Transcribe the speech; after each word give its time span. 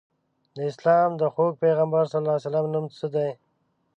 د 0.55 0.57
اسلام 0.71 1.09
د 1.17 1.21
خوږ 1.33 1.53
پیغمبر 1.63 2.03
ص 2.11 2.13
نوم 2.73 2.85
څه 2.97 3.07
دی؟ 3.15 3.29